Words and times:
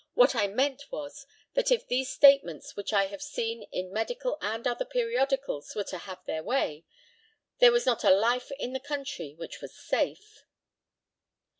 What 0.15 0.33
I 0.33 0.47
meant 0.47 0.91
was 0.91 1.27
that 1.53 1.69
if 1.71 1.87
these 1.87 2.09
statements 2.09 2.75
which 2.75 2.91
I 2.91 3.05
have 3.05 3.21
seen 3.21 3.67
in 3.71 3.93
medical 3.93 4.39
and 4.41 4.65
other 4.65 4.83
periodicals 4.83 5.75
were 5.75 5.83
to 5.83 5.99
have 5.99 6.25
their 6.25 6.41
way, 6.41 6.85
there 7.59 7.71
was 7.71 7.85
not 7.85 8.03
a 8.03 8.09
life 8.09 8.51
in 8.57 8.73
the 8.73 8.79
country 8.79 9.35
which 9.35 9.61
was 9.61 9.75
safe. 9.75 10.43